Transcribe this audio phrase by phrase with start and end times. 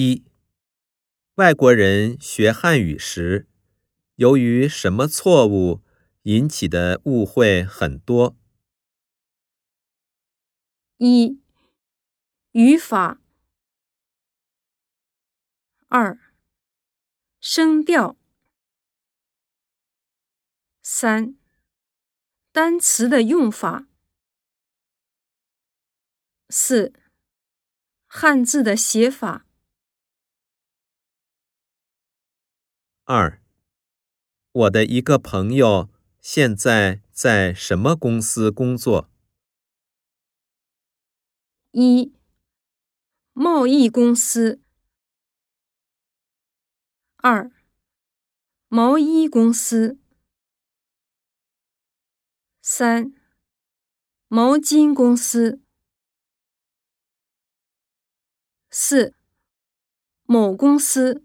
[0.00, 0.24] 一、
[1.34, 3.48] 外国人学汉语时，
[4.14, 5.82] 由于什么错误
[6.22, 8.36] 引起的误会很多？
[10.98, 11.42] 一、
[12.52, 13.18] 语法；
[15.88, 16.16] 二、
[17.40, 18.16] 声调；
[20.80, 21.36] 三、
[22.52, 23.88] 单词的用法；
[26.48, 26.92] 四、
[28.06, 29.47] 汉字的写法。
[33.10, 33.40] 二、
[34.52, 35.88] 我的一个朋友
[36.20, 39.08] 现在在什么公司工作？
[41.70, 42.12] 一、
[43.32, 44.60] 贸易公司；
[47.16, 47.50] 二、
[48.68, 49.96] 毛衣公司；
[52.60, 53.14] 三、
[54.26, 55.58] 毛巾公司；
[58.68, 59.14] 四、
[60.24, 61.24] 某公司。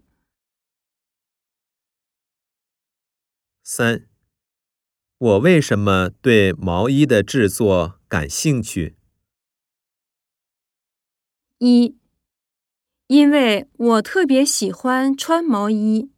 [3.66, 4.06] 三、
[5.16, 8.98] 我为什么对毛衣的制作感兴趣？
[11.56, 11.96] 一、
[13.06, 16.12] 因为我特别喜欢穿毛衣。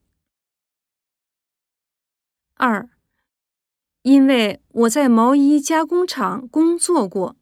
[2.55, 2.91] 二、
[4.03, 7.37] 因为我在毛衣加工厂工作过。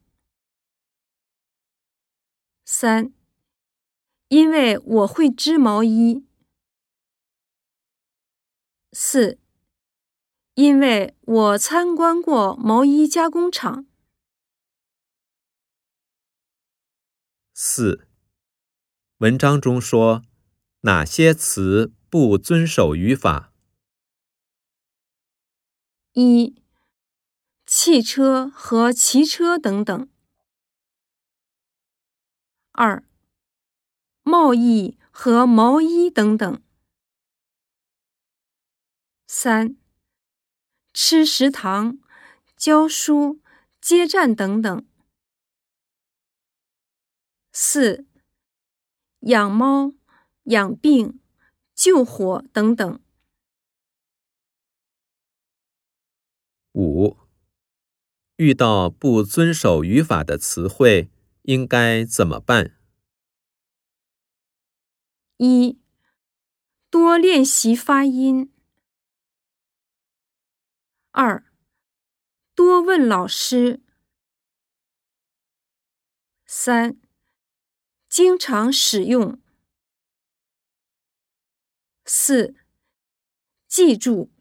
[2.66, 3.14] 三、
[4.28, 6.27] 因为我会织毛衣。
[8.92, 9.39] 四。
[10.55, 13.86] 因为我参观过毛衣加工厂。
[17.52, 18.06] 四，
[19.19, 20.22] 文章中说
[20.83, 23.52] 哪些词不遵守语法？
[26.12, 26.62] 一，
[27.66, 30.08] 汽车和骑车等等。
[32.70, 33.05] 二，
[34.22, 36.62] 贸易和毛衣等等。
[39.27, 39.77] 三。
[40.95, 41.98] 吃食堂、
[42.56, 43.41] 教书、
[43.80, 44.86] 接站等等。
[47.52, 48.07] 四、
[49.23, 49.92] 养猫、
[50.45, 51.18] 养病、
[51.74, 53.01] 救火等等。
[56.74, 57.17] 五、
[58.36, 61.11] 遇到不遵守语法的词汇，
[61.42, 62.79] 应该怎么办？
[65.39, 65.77] 一、
[66.89, 68.54] 多练习发音。
[71.17, 71.45] 二，
[72.57, 73.80] 多问老师。
[76.45, 77.01] 三，
[78.08, 79.41] 经常使用。
[82.05, 82.57] 四，
[83.69, 84.33] 记住。